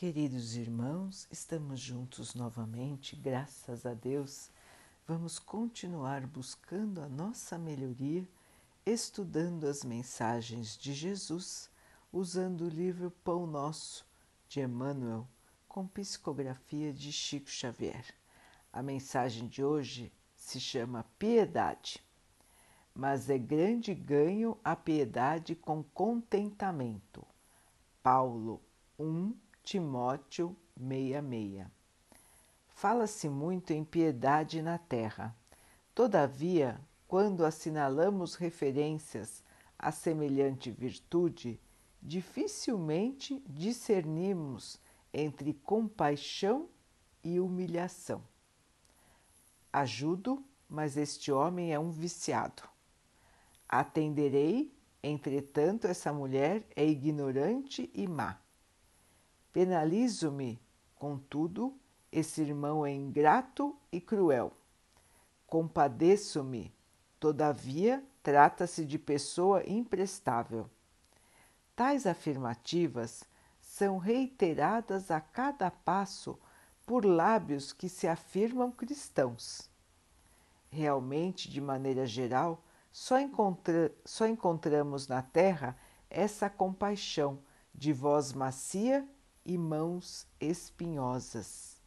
Queridos 0.00 0.56
irmãos, 0.56 1.28
estamos 1.30 1.78
juntos 1.78 2.34
novamente, 2.34 3.14
graças 3.14 3.84
a 3.84 3.92
Deus. 3.92 4.50
Vamos 5.06 5.38
continuar 5.38 6.26
buscando 6.26 7.02
a 7.02 7.06
nossa 7.06 7.58
melhoria, 7.58 8.26
estudando 8.86 9.66
as 9.66 9.84
mensagens 9.84 10.74
de 10.78 10.94
Jesus, 10.94 11.68
usando 12.10 12.62
o 12.62 12.68
livro 12.70 13.10
Pão 13.22 13.46
Nosso 13.46 14.06
de 14.48 14.60
Emmanuel, 14.60 15.28
com 15.68 15.86
psicografia 15.86 16.94
de 16.94 17.12
Chico 17.12 17.50
Xavier. 17.50 18.06
A 18.72 18.82
mensagem 18.82 19.48
de 19.48 19.62
hoje 19.62 20.10
se 20.34 20.58
chama 20.58 21.04
Piedade. 21.18 22.02
Mas 22.94 23.28
é 23.28 23.36
grande 23.36 23.94
ganho 23.94 24.56
a 24.64 24.74
piedade 24.74 25.54
com 25.54 25.82
contentamento. 25.82 27.22
Paulo 28.02 28.62
1 28.98 29.49
Timóteo 29.70 30.56
66. 30.76 31.64
Fala-se 32.70 33.28
muito 33.28 33.72
em 33.72 33.84
piedade 33.84 34.60
na 34.60 34.78
terra. 34.78 35.32
Todavia, 35.94 36.80
quando 37.06 37.44
assinalamos 37.44 38.34
referências 38.34 39.44
a 39.78 39.92
semelhante 39.92 40.72
virtude, 40.72 41.60
dificilmente 42.02 43.40
discernimos 43.46 44.80
entre 45.14 45.54
compaixão 45.54 46.68
e 47.22 47.38
humilhação. 47.38 48.24
Ajudo, 49.72 50.44
mas 50.68 50.96
este 50.96 51.30
homem 51.30 51.72
é 51.72 51.78
um 51.78 51.92
viciado. 51.92 52.64
Atenderei, 53.68 54.74
entretanto, 55.00 55.86
essa 55.86 56.12
mulher 56.12 56.66
é 56.74 56.84
ignorante 56.84 57.88
e 57.94 58.08
má. 58.08 58.36
Penalizo-me, 59.52 60.60
contudo, 60.94 61.74
esse 62.12 62.40
irmão 62.40 62.86
é 62.86 62.92
ingrato 62.92 63.76
e 63.90 64.00
cruel. 64.00 64.52
Compadeço-me, 65.46 66.72
todavia, 67.18 68.04
trata-se 68.22 68.84
de 68.84 68.98
pessoa 68.98 69.62
imprestável. 69.66 70.70
Tais 71.74 72.06
afirmativas 72.06 73.24
são 73.60 73.98
reiteradas 73.98 75.10
a 75.10 75.20
cada 75.20 75.70
passo 75.70 76.38
por 76.86 77.04
lábios 77.04 77.72
que 77.72 77.88
se 77.88 78.06
afirmam 78.06 78.70
cristãos. 78.70 79.70
Realmente, 80.68 81.50
de 81.50 81.60
maneira 81.60 82.06
geral, 82.06 82.62
só, 82.92 83.18
encontra 83.18 83.92
só 84.04 84.26
encontramos 84.26 85.08
na 85.08 85.22
terra 85.22 85.76
essa 86.08 86.50
compaixão 86.50 87.40
de 87.74 87.92
voz 87.92 88.32
macia 88.32 89.08
e 89.44 89.56
mãos 89.56 90.26
espinhosas. 90.40 91.80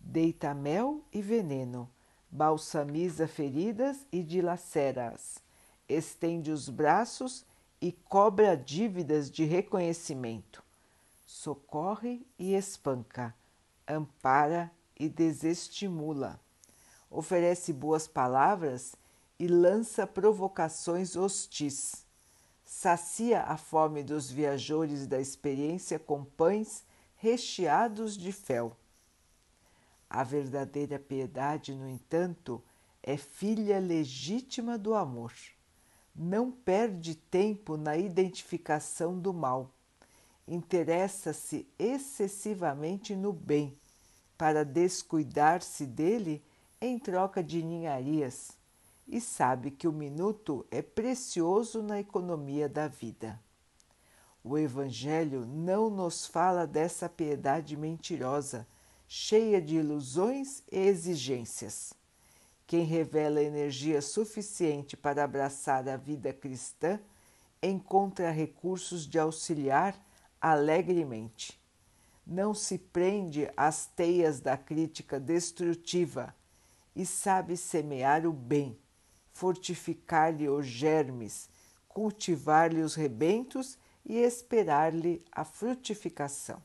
Deita 0.00 0.54
mel 0.54 1.04
e 1.12 1.20
veneno, 1.20 1.90
balsamiza 2.30 3.26
feridas 3.26 4.06
e 4.12 4.22
dilacera-as, 4.22 5.42
estende 5.88 6.50
os 6.50 6.68
braços 6.68 7.44
e 7.80 7.92
cobra 7.92 8.56
dívidas 8.56 9.30
de 9.30 9.44
reconhecimento, 9.44 10.62
socorre 11.24 12.26
e 12.38 12.54
espanca, 12.54 13.34
ampara 13.86 14.70
e 14.98 15.08
desestimula, 15.08 16.40
oferece 17.10 17.72
boas 17.72 18.06
palavras 18.08 18.94
e 19.38 19.46
lança 19.46 20.06
provocações 20.06 21.16
hostis, 21.16 22.05
sacia 22.66 23.42
a 23.42 23.56
fome 23.56 24.02
dos 24.02 24.28
viajores 24.28 25.06
da 25.06 25.20
experiência 25.20 26.00
com 26.00 26.24
pães 26.24 26.84
recheados 27.14 28.18
de 28.18 28.32
fel. 28.32 28.76
A 30.10 30.24
verdadeira 30.24 30.98
piedade, 30.98 31.72
no 31.72 31.88
entanto, 31.88 32.62
é 33.02 33.16
filha 33.16 33.78
legítima 33.78 34.76
do 34.76 34.94
amor. 34.94 35.32
Não 36.14 36.50
perde 36.50 37.14
tempo 37.14 37.76
na 37.76 37.96
identificação 37.96 39.16
do 39.16 39.32
mal. 39.32 39.70
Interessa-se 40.46 41.68
excessivamente 41.78 43.14
no 43.14 43.32
bem, 43.32 43.78
para 44.36 44.64
descuidar-se 44.64 45.86
dele 45.86 46.42
em 46.80 46.98
troca 46.98 47.42
de 47.42 47.62
ninharias, 47.62 48.55
e 49.08 49.20
sabe 49.20 49.70
que 49.70 49.86
o 49.86 49.92
minuto 49.92 50.66
é 50.70 50.82
precioso 50.82 51.82
na 51.82 52.00
economia 52.00 52.68
da 52.68 52.88
vida. 52.88 53.40
O 54.42 54.56
Evangelho 54.58 55.44
não 55.44 55.90
nos 55.90 56.26
fala 56.26 56.66
dessa 56.66 57.08
piedade 57.08 57.76
mentirosa, 57.76 58.66
cheia 59.08 59.60
de 59.60 59.76
ilusões 59.76 60.62
e 60.70 60.78
exigências. 60.78 61.92
Quem 62.66 62.84
revela 62.84 63.42
energia 63.42 64.02
suficiente 64.02 64.96
para 64.96 65.22
abraçar 65.22 65.88
a 65.88 65.96
vida 65.96 66.32
cristã 66.32 67.00
encontra 67.62 68.30
recursos 68.30 69.06
de 69.06 69.18
auxiliar 69.18 69.96
alegremente. 70.40 71.60
Não 72.26 72.52
se 72.52 72.76
prende 72.78 73.48
às 73.56 73.86
teias 73.86 74.40
da 74.40 74.56
crítica 74.56 75.20
destrutiva 75.20 76.34
e 76.94 77.06
sabe 77.06 77.56
semear 77.56 78.26
o 78.26 78.32
bem, 78.32 78.76
fortificar-lhe 79.36 80.48
os 80.48 80.66
germes, 80.66 81.50
cultivar-lhe 81.86 82.80
os 82.80 82.94
rebentos 82.94 83.78
e 84.02 84.16
esperar-lhe 84.16 85.22
a 85.30 85.44
frutificação. 85.44 86.62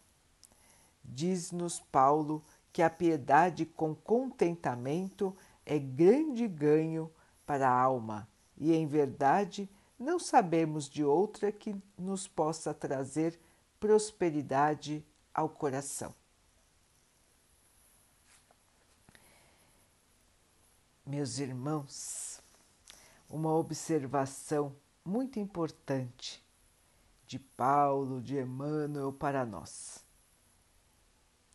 Diz-nos 1.03 1.81
Paulo 1.81 2.41
que 2.71 2.81
a 2.81 2.89
piedade 2.89 3.65
com 3.65 3.93
contentamento 3.93 5.35
é 5.65 5.77
grande 5.77 6.47
ganho 6.47 7.11
para 7.45 7.67
a 7.67 7.77
alma 7.77 8.25
e, 8.57 8.73
em 8.73 8.87
verdade, 8.87 9.69
não 9.99 10.17
sabemos 10.17 10.87
de 10.87 11.03
outra 11.03 11.51
que 11.51 11.75
nos 11.97 12.25
possa 12.25 12.73
trazer 12.73 13.37
prosperidade 13.81 15.05
ao 15.33 15.49
coração. 15.49 16.15
Meus 21.05 21.39
irmãos, 21.39 22.30
uma 23.31 23.53
observação 23.55 24.75
muito 25.05 25.39
importante 25.39 26.45
de 27.25 27.39
Paulo, 27.39 28.21
de 28.21 28.37
Emmanuel 28.37 29.13
para 29.13 29.45
nós. 29.45 30.05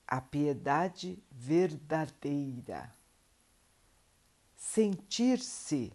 A 0.06 0.20
piedade 0.20 1.22
verdadeira. 1.30 2.94
Sentir-se 4.56 5.92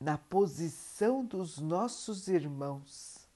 na 0.00 0.16
posição 0.16 1.24
dos 1.24 1.58
nossos 1.58 2.26
irmãos 2.26 3.28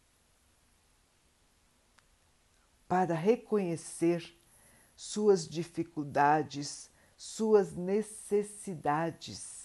para 2.89 3.15
reconhecer 3.15 4.34
suas 4.97 5.47
dificuldades, 5.47 6.91
suas 7.17 7.75
necessidades 7.75 9.56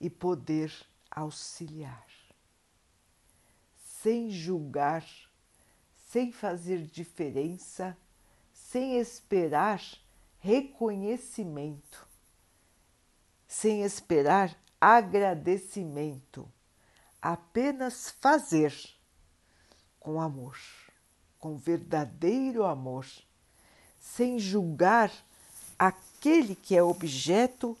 e 0.00 0.08
poder 0.08 0.72
auxiliar. 1.10 2.06
Sem 4.02 4.30
julgar, 4.30 5.04
sem 6.08 6.32
fazer 6.32 6.86
diferença, 6.86 7.96
sem 8.52 8.98
esperar 8.98 9.82
reconhecimento, 10.38 12.08
sem 13.46 13.82
esperar 13.82 14.56
agradecimento, 14.80 16.50
apenas 17.20 18.10
fazer 18.10 18.74
com 19.98 20.18
amor, 20.18 20.58
com 21.38 21.58
verdadeiro 21.58 22.64
amor, 22.64 23.06
sem 24.00 24.38
julgar 24.38 25.12
aquele 25.78 26.54
que 26.54 26.74
é 26.74 26.82
objeto 26.82 27.76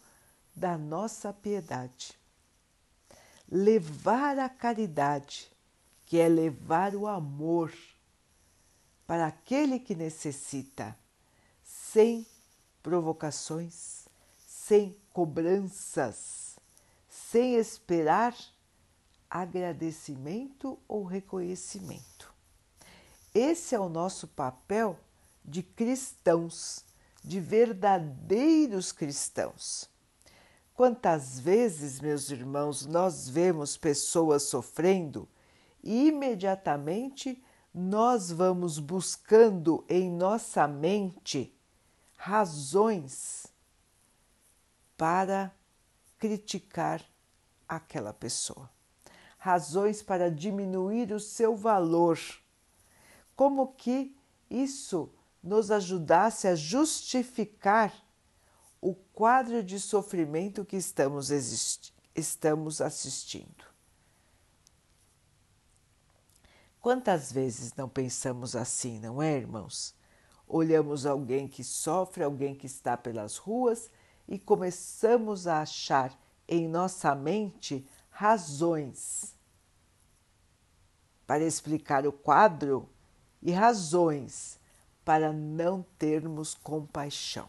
da 0.60 0.76
nossa 0.76 1.32
piedade. 1.32 2.20
Levar 3.50 4.38
a 4.38 4.48
caridade 4.48 5.50
que 6.04 6.18
é 6.18 6.28
levar 6.28 6.94
o 6.94 7.06
amor 7.06 7.72
para 9.06 9.26
aquele 9.26 9.80
que 9.80 9.94
necessita, 9.94 10.96
sem 11.64 12.26
provocações, 12.82 14.06
sem 14.46 14.96
cobranças, 15.12 16.56
sem 17.08 17.54
esperar 17.54 18.36
agradecimento 19.30 20.78
ou 20.86 21.04
reconhecimento. 21.04 22.32
Esse 23.34 23.74
é 23.74 23.80
o 23.80 23.88
nosso 23.88 24.28
papel 24.28 24.98
de 25.42 25.62
cristãos, 25.62 26.84
de 27.24 27.40
verdadeiros 27.40 28.92
cristãos. 28.92 29.89
Quantas 30.80 31.38
vezes, 31.38 32.00
meus 32.00 32.30
irmãos, 32.30 32.86
nós 32.86 33.28
vemos 33.28 33.76
pessoas 33.76 34.44
sofrendo 34.44 35.28
e 35.84 36.08
imediatamente 36.08 37.44
nós 37.74 38.32
vamos 38.32 38.78
buscando 38.78 39.84
em 39.90 40.10
nossa 40.10 40.66
mente 40.66 41.54
razões 42.16 43.46
para 44.96 45.54
criticar 46.18 47.04
aquela 47.68 48.14
pessoa, 48.14 48.70
razões 49.36 50.02
para 50.02 50.30
diminuir 50.30 51.12
o 51.12 51.20
seu 51.20 51.54
valor, 51.54 52.18
como 53.36 53.74
que 53.74 54.16
isso 54.48 55.12
nos 55.42 55.70
ajudasse 55.70 56.48
a 56.48 56.54
justificar 56.54 57.92
o 58.80 58.94
quadro 58.94 59.62
de 59.62 59.78
sofrimento 59.78 60.64
que 60.64 60.76
estamos, 60.76 61.30
estamos 62.14 62.80
assistindo. 62.80 63.64
Quantas 66.80 67.30
vezes 67.30 67.74
não 67.74 67.88
pensamos 67.88 68.56
assim, 68.56 68.98
não 68.98 69.22
é, 69.22 69.36
irmãos? 69.36 69.94
Olhamos 70.48 71.04
alguém 71.04 71.46
que 71.46 71.62
sofre, 71.62 72.24
alguém 72.24 72.54
que 72.54 72.66
está 72.66 72.96
pelas 72.96 73.36
ruas 73.36 73.90
e 74.26 74.38
começamos 74.38 75.46
a 75.46 75.60
achar 75.60 76.18
em 76.48 76.66
nossa 76.66 77.14
mente 77.14 77.86
razões 78.08 79.34
para 81.26 81.44
explicar 81.44 82.06
o 82.06 82.12
quadro 82.12 82.88
e 83.42 83.52
razões 83.52 84.58
para 85.04 85.32
não 85.32 85.84
termos 85.98 86.54
compaixão. 86.54 87.48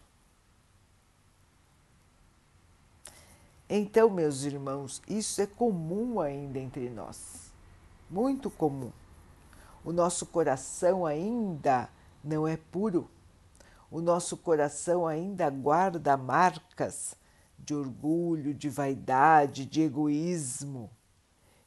Então, 3.74 4.10
meus 4.10 4.42
irmãos, 4.42 5.00
isso 5.08 5.40
é 5.40 5.46
comum 5.46 6.20
ainda 6.20 6.58
entre 6.58 6.90
nós, 6.90 7.54
muito 8.10 8.50
comum. 8.50 8.92
O 9.82 9.94
nosso 9.94 10.26
coração 10.26 11.06
ainda 11.06 11.88
não 12.22 12.46
é 12.46 12.58
puro, 12.58 13.08
o 13.90 14.02
nosso 14.02 14.36
coração 14.36 15.06
ainda 15.06 15.48
guarda 15.48 16.18
marcas 16.18 17.16
de 17.58 17.74
orgulho, 17.74 18.52
de 18.52 18.68
vaidade, 18.68 19.64
de 19.64 19.80
egoísmo. 19.80 20.90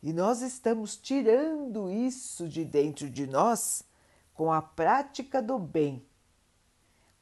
E 0.04 0.14
nós 0.14 0.44
estamos 0.44 0.96
tirando 0.96 1.90
isso 1.90 2.48
de 2.48 2.64
dentro 2.64 3.10
de 3.10 3.26
nós 3.26 3.82
com 4.36 4.54
a 4.54 4.62
prática 4.62 5.42
do 5.42 5.58
bem, 5.58 6.06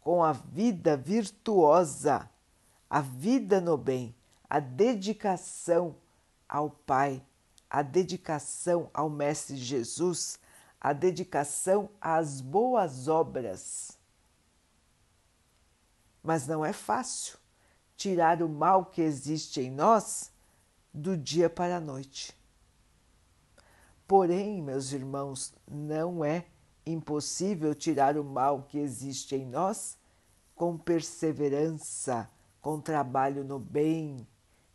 com 0.01 0.21
a 0.21 0.33
vida 0.33 0.97
virtuosa, 0.97 2.29
a 2.89 2.99
vida 2.99 3.61
no 3.61 3.77
bem, 3.77 4.13
a 4.53 4.59
dedicação 4.59 5.95
ao 6.47 6.69
Pai, 6.69 7.25
a 7.67 7.81
dedicação 7.81 8.87
ao 8.93 9.09
Mestre 9.09 9.57
Jesus, 9.57 10.37
a 10.79 10.93
dedicação 10.93 11.89
às 11.99 12.39
boas 12.39 13.07
obras. 13.07 13.97
Mas 16.21 16.45
não 16.45 16.63
é 16.63 16.71
fácil 16.71 17.39
tirar 17.97 18.43
o 18.43 18.47
mal 18.47 18.85
que 18.85 19.01
existe 19.01 19.59
em 19.59 19.71
nós 19.71 20.31
do 20.93 21.17
dia 21.17 21.49
para 21.49 21.77
a 21.77 21.81
noite. 21.81 22.37
Porém, 24.07 24.61
meus 24.61 24.91
irmãos, 24.91 25.51
não 25.67 26.23
é 26.23 26.45
impossível 26.85 27.73
tirar 27.73 28.19
o 28.19 28.23
mal 28.23 28.61
que 28.61 28.77
existe 28.77 29.35
em 29.35 29.47
nós 29.47 29.97
com 30.53 30.77
perseverança, 30.77 32.29
com 32.61 32.79
trabalho 32.79 33.43
no 33.43 33.57
bem, 33.57 34.27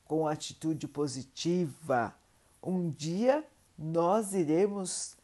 com 0.09 0.27
atitude 0.27 0.89
positiva. 0.89 2.13
Um 2.61 2.91
dia 2.91 3.47
nós 3.79 4.33
iremos 4.33 5.17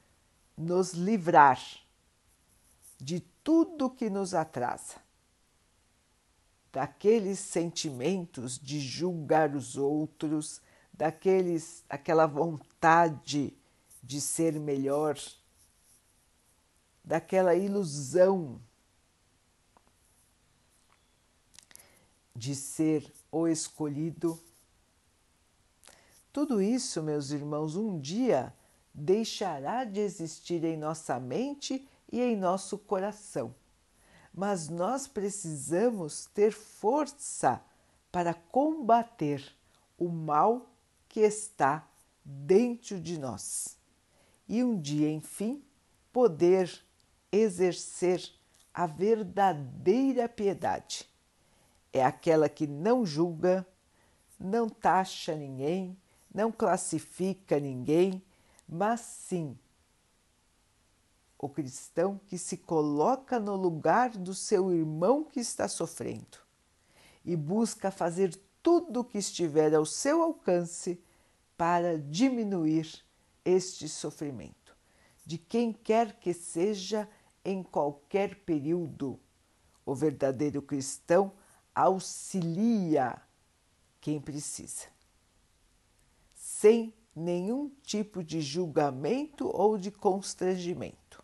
nos 0.57 0.93
livrar 0.93 1.61
de 3.01 3.19
tudo 3.43 3.91
que 3.91 4.09
nos 4.09 4.33
atrasa, 4.35 5.03
daqueles 6.73 7.41
sentimentos 7.41 8.59
de 8.59 8.79
julgar 8.79 9.57
os 9.57 9.77
outros, 9.77 10.61
daqueles, 10.93 11.85
aquela 11.89 12.27
vontade 12.27 13.53
de 14.03 14.21
ser 14.21 14.61
melhor, 14.61 15.19
daquela 17.03 17.55
ilusão 17.55 18.61
de 22.37 22.55
ser 22.55 23.13
o 23.31 23.47
escolhido. 23.47 24.41
Tudo 26.35 26.61
isso, 26.61 27.01
meus 27.01 27.31
irmãos, 27.31 27.77
um 27.77 27.97
dia 27.97 28.53
deixará 28.93 29.85
de 29.85 30.01
existir 30.01 30.65
em 30.65 30.77
nossa 30.77 31.21
mente 31.21 31.89
e 32.11 32.21
em 32.21 32.35
nosso 32.35 32.77
coração. 32.77 33.55
Mas 34.35 34.69
nós 34.69 35.07
precisamos 35.07 36.27
ter 36.35 36.51
força 36.51 37.63
para 38.11 38.35
combater 38.35 39.57
o 39.97 40.09
mal 40.09 40.75
que 41.09 41.21
está 41.21 41.89
dentro 42.25 43.01
de 43.01 43.17
nós. 43.17 43.79
E 44.49 44.65
um 44.65 44.77
dia, 44.77 45.09
enfim, 45.09 45.65
poder 46.13 46.69
exercer 47.31 48.29
a 48.75 48.87
verdadeira 48.87 50.29
piedade. 50.29 51.09
É 51.93 52.05
aquela 52.05 52.49
que 52.49 52.67
não 52.67 53.07
julga, 53.07 53.65
não 54.37 54.69
taxa 54.69 55.37
ninguém, 55.37 55.97
não 56.35 56.51
classifica 56.51 57.61
ninguém, 57.61 58.21
mas 58.69 59.01
sim 59.01 59.57
o 61.39 61.49
cristão 61.49 62.19
que 62.27 62.39
se 62.39 62.57
coloca 62.57 63.39
no 63.39 63.55
lugar 63.55 64.11
do 64.11 64.35
seu 64.35 64.73
irmão 64.73 65.23
que 65.23 65.41
está 65.41 65.69
sofrendo 65.69 66.39
e 67.25 67.37
busca 67.37 67.91
fazer 67.91 68.35
tudo 68.63 69.01
o 69.01 69.05
que 69.05 69.19
estiver 69.19 69.75
ao 69.75 69.85
seu 69.85 70.23
alcance 70.23 70.99
para 71.57 71.99
diminuir 71.99 73.05
este 73.45 73.89
sofrimento, 73.91 74.75
de 75.25 75.37
quem 75.37 75.71
quer 75.71 76.19
que 76.19 76.33
seja 76.33 77.09
em 77.45 77.63
qualquer 77.63 78.37
período. 78.37 79.21
O 79.85 79.95
verdadeiro 79.95 80.63
cristão 80.63 81.31
auxilia 81.75 83.21
quem 84.01 84.19
precisa, 84.19 84.87
sem 86.65 86.95
nenhum 87.15 87.69
tipo 87.83 88.25
de 88.25 88.41
julgamento 88.41 89.47
ou 89.55 89.77
de 89.77 89.91
constrangimento. 89.91 91.23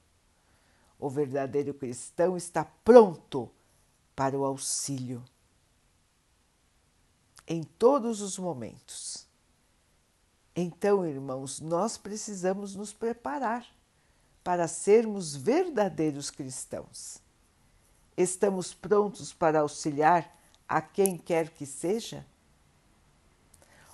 O 0.99 1.09
verdadeiro 1.09 1.73
cristão 1.73 2.37
está 2.37 2.63
pronto 2.63 3.51
para 4.15 4.39
o 4.39 4.45
auxílio 4.45 5.25
em 7.49 7.63
todos 7.63 8.21
os 8.21 8.39
momentos. 8.39 9.27
Então, 10.55 11.07
irmãos, 11.07 11.59
nós 11.59 11.97
precisamos 11.97 12.77
nos 12.77 12.93
preparar 12.93 13.67
para 14.45 14.69
sermos 14.69 15.35
verdadeiros 15.35 16.31
cristãos. 16.31 17.19
Estamos 18.15 18.75
prontos 18.75 19.33
para 19.33 19.61
auxiliar 19.61 20.39
a 20.69 20.83
quem 20.83 21.17
quer 21.17 21.49
que 21.49 21.65
seja? 21.65 22.27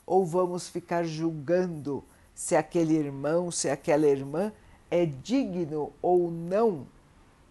Ou 0.07 0.25
vamos 0.25 0.69
ficar 0.69 1.05
julgando 1.05 2.05
se 2.35 2.55
aquele 2.55 2.95
irmão, 2.95 3.51
se 3.51 3.69
aquela 3.69 4.07
irmã 4.07 4.53
é 4.91 5.05
digno 5.05 5.93
ou 6.01 6.31
não 6.31 6.87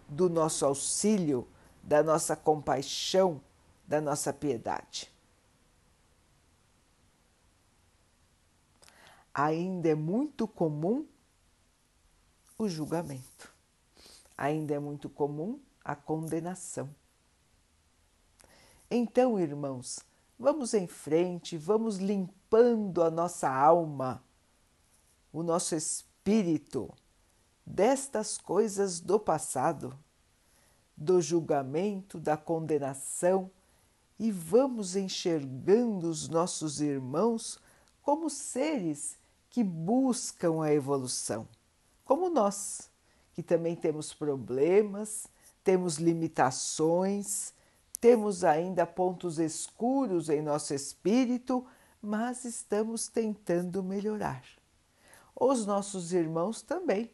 do 0.08 0.30
nosso 0.30 0.66
auxílio, 0.66 1.48
da 1.84 2.02
nossa 2.02 2.36
compaixão, 2.36 3.42
da 3.86 4.00
nossa 4.00 4.32
piedade. 4.32 5.12
Ainda 9.34 9.90
é 9.90 9.96
muito 9.96 10.48
comum 10.48 11.06
o 12.58 12.70
julgamento, 12.70 13.52
ainda 14.38 14.74
é 14.74 14.80
muito 14.80 15.10
comum 15.10 15.60
a 15.84 15.94
condenação. 15.94 16.90
Então, 18.90 19.38
irmãos, 19.38 20.00
vamos 20.40 20.74
em 20.74 20.88
frente, 20.88 21.58
vamos 21.58 21.98
limpar 21.98 22.45
limpando 22.56 23.04
a 23.04 23.12
nossa 23.12 23.50
alma, 23.50 24.24
o 25.32 25.44
nosso 25.44 25.76
espírito 25.76 26.92
destas 27.66 28.38
coisas 28.38 29.00
do 29.02 29.20
passado, 29.20 29.98
do 30.96 31.22
julgamento, 31.22 32.18
da 32.18 32.38
condenação 32.38 33.52
e 34.18 34.32
vamos 34.32 34.96
enxergando 34.96 36.10
os 36.10 36.30
nossos 36.30 36.80
irmãos 36.80 37.60
como 38.02 38.30
seres 38.30 39.18
que 39.50 39.64
buscam 39.64 40.64
a 40.64 40.72
evolução, 40.72 41.46
como 42.06 42.30
nós, 42.30 42.90
que 43.34 43.44
também 43.44 43.76
temos 43.76 44.14
problemas, 44.14 45.28
temos 45.64 45.98
limitações, 45.98 47.54
temos 48.00 48.46
ainda 48.46 48.86
pontos 48.86 49.40
escuros 49.40 50.30
em 50.30 50.42
nosso 50.42 50.74
espírito 50.74 51.66
mas 52.06 52.46
estamos 52.46 53.08
tentando 53.08 53.84
melhorar. 53.84 54.44
Os 55.36 55.66
nossos 55.66 56.14
irmãos 56.14 56.62
também 56.62 57.12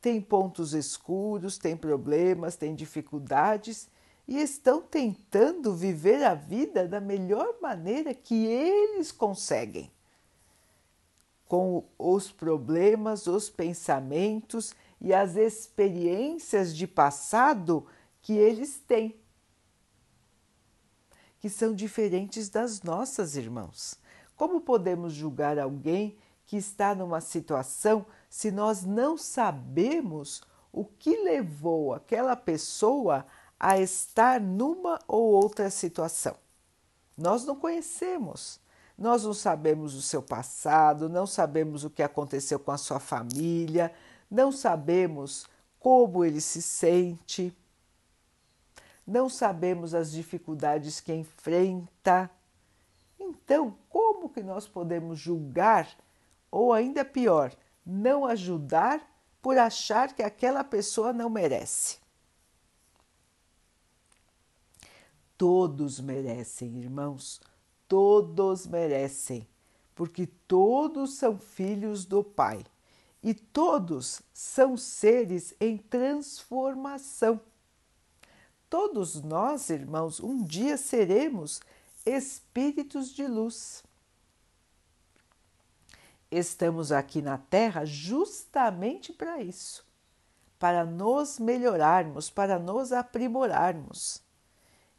têm 0.00 0.20
pontos 0.20 0.74
escuros, 0.74 1.58
têm 1.58 1.76
problemas, 1.76 2.56
têm 2.56 2.74
dificuldades 2.74 3.88
e 4.26 4.38
estão 4.38 4.82
tentando 4.82 5.74
viver 5.74 6.24
a 6.24 6.34
vida 6.34 6.88
da 6.88 7.00
melhor 7.00 7.56
maneira 7.60 8.14
que 8.14 8.46
eles 8.46 9.12
conseguem, 9.12 9.90
com 11.46 11.84
os 11.98 12.32
problemas, 12.32 13.26
os 13.26 13.50
pensamentos 13.50 14.74
e 15.00 15.12
as 15.12 15.36
experiências 15.36 16.74
de 16.74 16.86
passado 16.86 17.86
que 18.22 18.32
eles 18.32 18.78
têm, 18.86 19.20
que 21.38 21.50
são 21.50 21.74
diferentes 21.74 22.48
das 22.48 22.82
nossas, 22.82 23.36
irmãos. 23.36 24.00
Como 24.42 24.60
podemos 24.60 25.12
julgar 25.12 25.56
alguém 25.56 26.18
que 26.46 26.56
está 26.56 26.96
numa 26.96 27.20
situação 27.20 28.04
se 28.28 28.50
nós 28.50 28.82
não 28.82 29.16
sabemos 29.16 30.42
o 30.72 30.84
que 30.84 31.16
levou 31.22 31.94
aquela 31.94 32.34
pessoa 32.34 33.24
a 33.56 33.78
estar 33.78 34.40
numa 34.40 34.98
ou 35.06 35.30
outra 35.30 35.70
situação? 35.70 36.34
Nós 37.16 37.44
não 37.44 37.54
conhecemos, 37.54 38.58
nós 38.98 39.22
não 39.22 39.32
sabemos 39.32 39.94
o 39.94 40.02
seu 40.02 40.20
passado, 40.20 41.08
não 41.08 41.24
sabemos 41.24 41.84
o 41.84 41.90
que 41.90 42.02
aconteceu 42.02 42.58
com 42.58 42.72
a 42.72 42.78
sua 42.78 42.98
família, 42.98 43.94
não 44.28 44.50
sabemos 44.50 45.46
como 45.78 46.24
ele 46.24 46.40
se 46.40 46.60
sente, 46.60 47.56
não 49.06 49.28
sabemos 49.28 49.94
as 49.94 50.10
dificuldades 50.10 50.98
que 50.98 51.14
enfrenta. 51.14 52.28
Então, 53.32 53.78
como 53.88 54.28
que 54.28 54.42
nós 54.42 54.68
podemos 54.68 55.18
julgar 55.18 55.88
ou 56.50 56.70
ainda 56.70 57.02
pior, 57.02 57.50
não 57.84 58.26
ajudar 58.26 59.00
por 59.40 59.56
achar 59.56 60.14
que 60.14 60.22
aquela 60.22 60.62
pessoa 60.62 61.14
não 61.14 61.30
merece? 61.30 61.96
Todos 65.38 65.98
merecem, 65.98 66.76
irmãos, 66.76 67.40
todos 67.88 68.66
merecem, 68.66 69.48
porque 69.94 70.26
todos 70.46 71.14
são 71.14 71.38
filhos 71.38 72.04
do 72.04 72.22
Pai 72.22 72.62
e 73.22 73.32
todos 73.32 74.20
são 74.32 74.76
seres 74.76 75.54
em 75.58 75.78
transformação. 75.78 77.40
Todos 78.68 79.22
nós, 79.22 79.70
irmãos, 79.70 80.20
um 80.20 80.44
dia 80.44 80.76
seremos 80.76 81.60
espíritos 82.06 83.10
de 83.12 83.26
luz. 83.26 83.82
Estamos 86.30 86.90
aqui 86.90 87.20
na 87.20 87.36
Terra 87.36 87.84
justamente 87.84 89.12
para 89.12 89.42
isso, 89.42 89.86
para 90.58 90.84
nos 90.84 91.38
melhorarmos, 91.38 92.30
para 92.30 92.58
nos 92.58 92.92
aprimorarmos. 92.92 94.22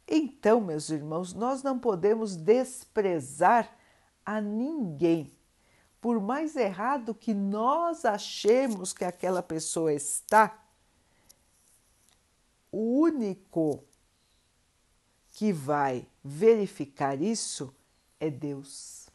Então, 0.06 0.60
meus 0.60 0.90
irmãos, 0.90 1.32
nós 1.32 1.62
não 1.62 1.78
podemos 1.78 2.36
desprezar 2.36 3.74
a 4.24 4.40
ninguém, 4.40 5.32
por 6.00 6.20
mais 6.20 6.54
errado 6.56 7.14
que 7.14 7.34
nós 7.34 8.04
achemos 8.04 8.92
que 8.92 9.04
aquela 9.04 9.42
pessoa 9.42 9.92
está 9.92 10.62
o 12.70 13.00
único 13.00 13.84
que 15.34 15.52
vai 15.52 16.06
verificar 16.22 17.20
isso 17.20 17.74
é 18.20 18.30
Deus. 18.30 19.10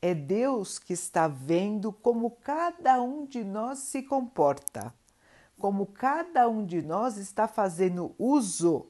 É 0.00 0.14
Deus 0.14 0.78
que 0.78 0.92
está 0.92 1.26
vendo 1.26 1.90
como 1.90 2.30
cada 2.30 3.00
um 3.00 3.24
de 3.24 3.42
nós 3.42 3.78
se 3.78 4.02
comporta, 4.02 4.94
como 5.58 5.86
cada 5.86 6.48
um 6.48 6.66
de 6.66 6.82
nós 6.82 7.16
está 7.16 7.48
fazendo 7.48 8.14
uso 8.18 8.86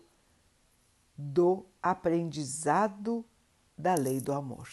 do 1.16 1.64
aprendizado 1.80 3.24
da 3.78 3.94
lei 3.94 4.20
do 4.20 4.32
amor. 4.32 4.68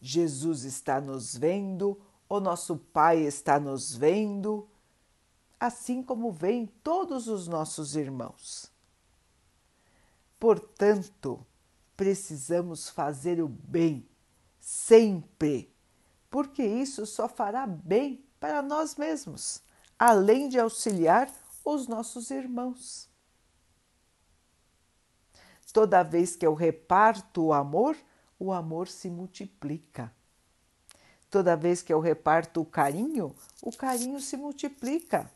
Jesus 0.00 0.64
está 0.64 1.00
nos 1.00 1.34
vendo, 1.34 1.98
o 2.28 2.38
nosso 2.40 2.76
Pai 2.76 3.20
está 3.20 3.58
nos 3.58 3.94
vendo, 3.94 4.68
assim 5.58 6.02
como 6.02 6.30
veem 6.30 6.66
todos 6.66 7.26
os 7.26 7.48
nossos 7.48 7.96
irmãos. 7.96 8.70
Portanto, 10.38 11.44
precisamos 11.96 12.88
fazer 12.88 13.42
o 13.42 13.48
bem 13.48 14.08
sempre, 14.60 15.74
porque 16.30 16.62
isso 16.62 17.06
só 17.06 17.28
fará 17.28 17.66
bem 17.66 18.24
para 18.38 18.62
nós 18.62 18.96
mesmos, 18.96 19.62
além 19.98 20.48
de 20.48 20.58
auxiliar 20.58 21.32
os 21.64 21.88
nossos 21.88 22.30
irmãos. 22.30 23.08
Toda 25.72 26.02
vez 26.02 26.36
que 26.36 26.46
eu 26.46 26.54
reparto 26.54 27.46
o 27.46 27.52
amor, 27.52 27.96
o 28.38 28.52
amor 28.52 28.88
se 28.88 29.10
multiplica. 29.10 30.12
Toda 31.30 31.56
vez 31.56 31.82
que 31.82 31.92
eu 31.92 32.00
reparto 32.00 32.60
o 32.60 32.64
carinho, 32.64 33.34
o 33.62 33.70
carinho 33.70 34.20
se 34.20 34.36
multiplica. 34.36 35.30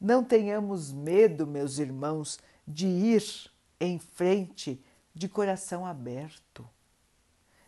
Não 0.00 0.24
tenhamos 0.24 0.90
medo, 0.90 1.46
meus 1.46 1.78
irmãos, 1.78 2.38
de 2.66 2.86
ir 2.86 3.50
em 3.80 3.98
frente 3.98 4.80
de 5.14 5.28
coração 5.28 5.86
aberto, 5.86 6.68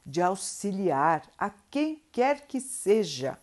de 0.05 0.21
auxiliar 0.21 1.29
a 1.39 1.49
quem 1.51 2.03
quer 2.13 2.47
que 2.47 2.61
seja. 2.61 3.39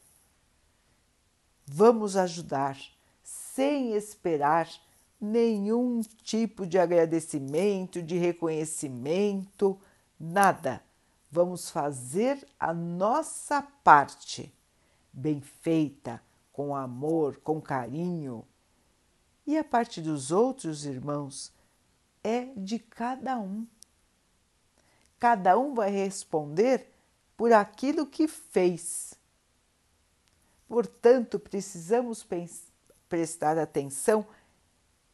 Vamos 1.66 2.16
ajudar 2.16 2.78
sem 3.24 3.94
esperar 3.94 4.70
nenhum 5.20 6.02
tipo 6.24 6.66
de 6.66 6.78
agradecimento, 6.78 8.02
de 8.02 8.18
reconhecimento, 8.18 9.80
nada. 10.20 10.82
Vamos 11.32 11.70
fazer 11.70 12.48
a 12.60 12.74
nossa 12.74 13.62
parte, 13.62 14.54
bem 15.12 15.42
feita, 15.42 16.22
com 16.52 16.76
amor, 16.76 17.38
com 17.44 17.62
carinho, 17.62 18.46
e 19.46 19.58
a 19.58 19.64
parte 19.64 20.02
dos 20.02 20.32
outros 20.32 20.86
irmãos 20.86 21.52
é 22.24 22.46
de 22.56 22.80
cada 22.80 23.38
um. 23.40 23.68
Cada 25.18 25.58
um 25.58 25.74
vai 25.74 25.90
responder 25.90 26.92
por 27.36 27.52
aquilo 27.54 28.06
que 28.06 28.28
fez. 28.28 29.14
Portanto, 30.68 31.40
precisamos 31.40 32.26
prestar 33.08 33.58
atenção 33.58 34.26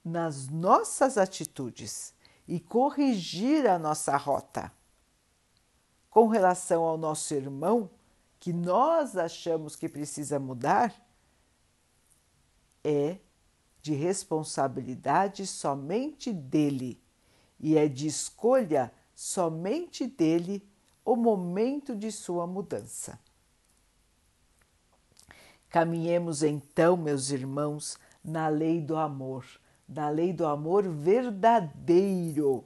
nas 0.04 0.48
nossas 0.48 1.18
atitudes 1.18 2.14
e 2.48 2.60
corrigir 2.60 3.68
a 3.68 3.80
nossa 3.80 4.16
rota. 4.18 4.72
Com 6.10 6.28
relação 6.28 6.84
ao 6.84 6.98
nosso 6.98 7.34
irmão, 7.34 7.90
que 8.40 8.54
nós 8.54 9.18
achamos 9.18 9.76
que 9.76 9.90
precisa 9.90 10.40
mudar, 10.40 10.94
é 12.84 13.18
de 13.86 13.94
responsabilidade 13.94 15.46
somente 15.46 16.34
dele 16.34 17.00
e 17.60 17.78
é 17.78 17.88
de 17.88 18.08
escolha 18.08 18.92
somente 19.14 20.08
dele 20.08 20.68
o 21.06 21.16
momento 21.16 21.96
de 21.96 22.12
sua 22.12 22.48
mudança. 22.48 23.20
Caminhemos 25.70 26.42
então, 26.42 26.98
meus 26.98 27.30
irmãos, 27.30 28.00
na 28.24 28.48
lei 28.48 28.82
do 28.82 28.98
amor, 28.98 29.46
da 29.88 30.10
lei 30.10 30.34
do 30.34 30.48
amor 30.48 30.90
verdadeiro. 30.90 32.64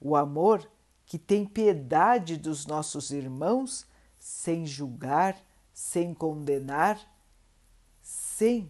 O 0.00 0.16
amor 0.16 0.68
que 1.06 1.16
tem 1.16 1.46
piedade 1.46 2.36
dos 2.36 2.66
nossos 2.66 3.12
irmãos 3.12 3.86
sem 4.18 4.66
julgar, 4.66 5.40
sem 5.72 6.12
condenar, 6.12 6.98
sem 8.02 8.68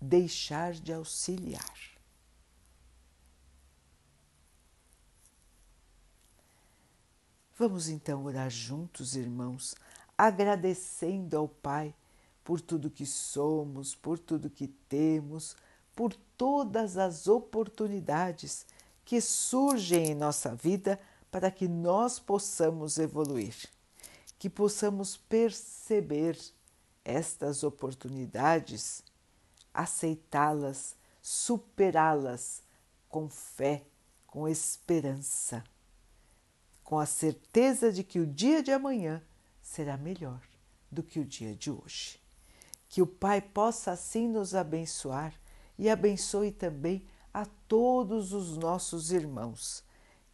deixar 0.00 0.72
de 0.74 0.92
auxiliar. 0.92 1.96
Vamos 7.58 7.88
então 7.88 8.24
orar 8.24 8.50
juntos, 8.50 9.16
irmãos, 9.16 9.74
agradecendo 10.16 11.36
ao 11.38 11.48
Pai 11.48 11.94
por 12.44 12.60
tudo 12.60 12.90
que 12.90 13.06
somos, 13.06 13.94
por 13.94 14.18
tudo 14.18 14.50
que 14.50 14.68
temos, 14.68 15.56
por 15.94 16.12
todas 16.36 16.98
as 16.98 17.26
oportunidades 17.26 18.66
que 19.04 19.20
surgem 19.20 20.08
em 20.10 20.14
nossa 20.14 20.54
vida 20.54 21.00
para 21.30 21.50
que 21.50 21.66
nós 21.66 22.18
possamos 22.18 22.98
evoluir, 22.98 23.56
que 24.38 24.50
possamos 24.50 25.16
perceber 25.16 26.38
estas 27.04 27.64
oportunidades 27.64 29.02
aceitá-las, 29.76 30.96
superá-las 31.20 32.62
com 33.08 33.28
fé, 33.28 33.84
com 34.26 34.48
esperança, 34.48 35.62
com 36.82 36.98
a 36.98 37.06
certeza 37.06 37.92
de 37.92 38.02
que 38.02 38.18
o 38.18 38.26
dia 38.26 38.62
de 38.62 38.72
amanhã 38.72 39.22
será 39.60 39.96
melhor 39.96 40.40
do 40.90 41.02
que 41.02 41.20
o 41.20 41.24
dia 41.24 41.54
de 41.54 41.70
hoje. 41.70 42.18
Que 42.88 43.02
o 43.02 43.06
Pai 43.06 43.40
possa 43.40 43.92
assim 43.92 44.28
nos 44.28 44.54
abençoar 44.54 45.34
e 45.78 45.90
abençoe 45.90 46.52
também 46.52 47.06
a 47.34 47.44
todos 47.68 48.32
os 48.32 48.56
nossos 48.56 49.12
irmãos. 49.12 49.84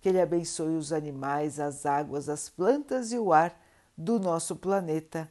Que 0.00 0.08
Ele 0.08 0.20
abençoe 0.20 0.76
os 0.76 0.92
animais, 0.92 1.58
as 1.58 1.84
águas, 1.84 2.28
as 2.28 2.48
plantas 2.48 3.12
e 3.12 3.18
o 3.18 3.32
ar 3.32 3.60
do 3.96 4.20
nosso 4.20 4.54
planeta 4.54 5.30